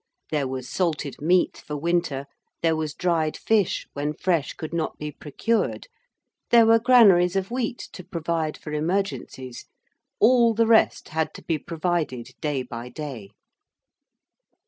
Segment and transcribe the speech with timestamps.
[0.31, 2.25] There was salted meat for winter;
[2.63, 5.85] there was dried fish when fresh could not be procured;
[6.49, 9.65] there were granaries of wheat to provide for emergencies.
[10.19, 13.29] All the rest had to be provided day by day.